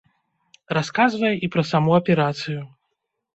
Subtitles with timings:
[0.77, 2.61] Расказвае і пра саму аперацыю.